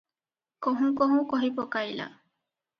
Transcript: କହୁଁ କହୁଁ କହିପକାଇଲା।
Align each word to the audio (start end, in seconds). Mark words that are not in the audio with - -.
କହୁଁ 0.67 0.89
କହୁଁ 1.03 1.21
କହିପକାଇଲା। 1.35 2.11